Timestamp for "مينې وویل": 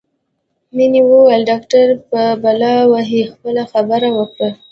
0.75-1.41